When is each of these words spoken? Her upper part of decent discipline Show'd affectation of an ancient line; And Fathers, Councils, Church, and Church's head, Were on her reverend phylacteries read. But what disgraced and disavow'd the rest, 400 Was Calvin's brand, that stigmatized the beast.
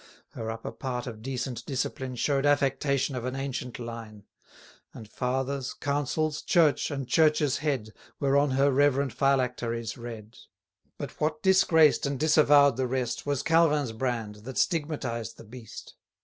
Her 0.31 0.49
upper 0.49 0.71
part 0.71 1.05
of 1.05 1.21
decent 1.21 1.63
discipline 1.67 2.15
Show'd 2.15 2.43
affectation 2.43 3.13
of 3.15 3.23
an 3.23 3.35
ancient 3.35 3.77
line; 3.77 4.23
And 4.95 5.07
Fathers, 5.07 5.75
Councils, 5.75 6.41
Church, 6.41 6.89
and 6.89 7.07
Church's 7.07 7.57
head, 7.57 7.93
Were 8.19 8.35
on 8.35 8.49
her 8.57 8.71
reverend 8.71 9.13
phylacteries 9.13 9.99
read. 9.99 10.37
But 10.97 11.21
what 11.21 11.43
disgraced 11.43 12.07
and 12.07 12.19
disavow'd 12.19 12.77
the 12.77 12.87
rest, 12.87 13.21
400 13.21 13.29
Was 13.31 13.43
Calvin's 13.43 13.91
brand, 13.91 14.35
that 14.37 14.57
stigmatized 14.57 15.37
the 15.37 15.43
beast. 15.43 15.93